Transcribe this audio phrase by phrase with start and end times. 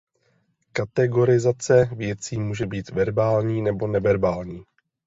[0.71, 4.63] Kategorizace věcí může být verbální nebo neverbální.